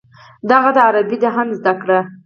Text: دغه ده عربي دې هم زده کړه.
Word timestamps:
دغه 0.49 0.69
ده 0.75 0.81
عربي 0.87 1.17
دې 1.21 1.29
هم 1.35 1.47
زده 1.59 1.73
کړه. 1.81 1.99